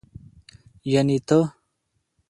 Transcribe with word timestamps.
يعنې 0.91 1.17
ته. 1.27 1.39